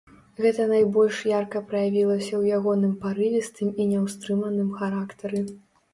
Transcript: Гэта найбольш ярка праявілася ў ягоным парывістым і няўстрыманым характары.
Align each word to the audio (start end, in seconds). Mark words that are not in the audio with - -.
Гэта 0.43 0.63
найбольш 0.71 1.19
ярка 1.31 1.61
праявілася 1.69 2.29
ў 2.37 2.43
ягоным 2.59 2.95
парывістым 3.03 3.69
і 3.81 3.87
няўстрыманым 3.93 4.77
характары. 4.81 5.39